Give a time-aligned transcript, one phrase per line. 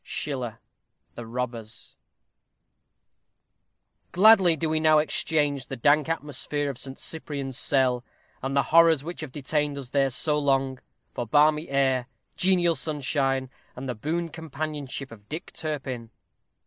[0.03, 0.59] SCHILLER:
[1.13, 1.95] The Robbers.
[4.11, 8.03] Gladly do we now exchange the dank atmosphere of Saint Cyprian's cell,
[8.41, 10.79] and the horrors which have detained us there so long,
[11.13, 16.09] for balmy air, genial sunshine, and the boon companionship of Dick Turpin.